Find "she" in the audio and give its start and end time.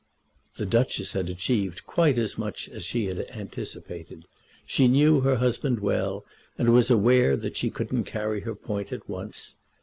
2.85-3.05, 4.65-4.87, 7.55-7.69